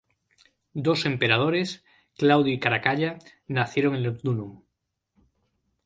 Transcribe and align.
Dos 0.73 1.05
emperadores, 1.05 1.83
Claudio 2.17 2.51
y 2.55 2.59
Caracalla, 2.59 3.19
nacieron 3.47 3.93
en 3.93 4.01
Lugdunum. 4.05 4.63